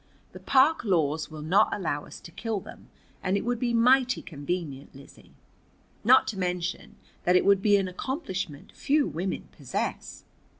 [0.31, 2.89] The park laws will not allow us to kill them,
[3.21, 5.35] and it would be mighty convenient, Lizzie.
[6.03, 10.23] Not to mention that it would be an accomplishment few women possess."